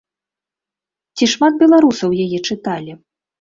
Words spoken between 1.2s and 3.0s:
шмат беларусаў яе чыталі?